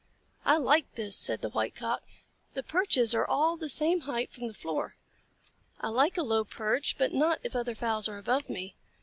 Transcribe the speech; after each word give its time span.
"I 0.45 0.57
like 0.57 0.95
this," 0.95 1.15
said 1.15 1.41
the 1.43 1.49
White 1.51 1.75
Cock. 1.75 2.01
"The 2.55 2.63
perches 2.63 3.13
are 3.13 3.27
all 3.27 3.55
the 3.55 3.69
same 3.69 3.99
height 3.99 4.31
from 4.31 4.47
the 4.47 4.53
floor. 4.55 4.95
I 5.79 5.89
like 5.89 6.17
a 6.17 6.23
low 6.23 6.43
perch, 6.43 6.95
but 6.97 7.13
not 7.13 7.39
if 7.43 7.55
other 7.55 7.75
fowls 7.75 8.09
are 8.09 8.17
above 8.17 8.49
me. 8.49 8.75